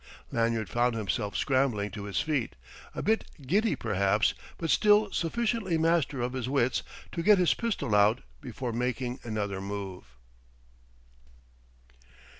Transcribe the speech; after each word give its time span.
Lanyard 0.31 0.67
found 0.67 0.95
himself 0.95 1.37
scrambling 1.37 1.91
to 1.91 2.05
his 2.05 2.19
feet, 2.21 2.55
a 2.95 3.03
bit 3.03 3.23
giddy 3.39 3.75
perhaps, 3.75 4.33
but 4.57 4.71
still 4.71 5.11
sufficiently 5.11 5.77
master 5.77 6.21
of 6.23 6.33
his 6.33 6.49
wits 6.49 6.81
to 7.11 7.21
get 7.21 7.37
his 7.37 7.53
pistol 7.53 7.93
out 7.93 8.21
before 8.41 8.73
making 8.73 9.19
another 9.23 9.61
move. 9.61 10.05